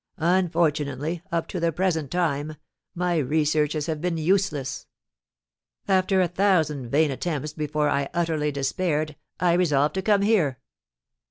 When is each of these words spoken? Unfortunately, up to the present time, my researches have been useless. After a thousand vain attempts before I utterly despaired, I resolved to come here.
Unfortunately, 0.17 1.21
up 1.31 1.47
to 1.49 1.59
the 1.59 1.71
present 1.71 2.09
time, 2.09 2.55
my 2.95 3.17
researches 3.17 3.85
have 3.85 4.01
been 4.01 4.17
useless. 4.17 4.87
After 5.87 6.21
a 6.21 6.27
thousand 6.27 6.89
vain 6.89 7.11
attempts 7.11 7.53
before 7.53 7.87
I 7.87 8.09
utterly 8.11 8.51
despaired, 8.51 9.15
I 9.39 9.53
resolved 9.53 9.93
to 9.93 10.01
come 10.01 10.23
here. 10.23 10.57